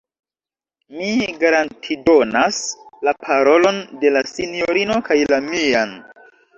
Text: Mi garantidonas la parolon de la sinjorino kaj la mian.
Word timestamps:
Mi 1.01 1.09
garantidonas 1.43 2.63
la 3.09 3.15
parolon 3.29 3.81
de 4.03 4.15
la 4.19 4.27
sinjorino 4.35 5.03
kaj 5.11 5.23
la 5.33 5.45
mian. 5.55 5.99